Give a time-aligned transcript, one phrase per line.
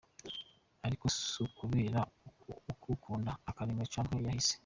[0.85, 2.01] Ariko s'ukubera
[2.71, 4.55] ukuwukunda, akaranga canke kahise.